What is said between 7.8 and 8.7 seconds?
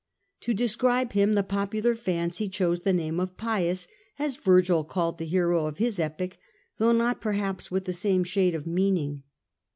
the same shade of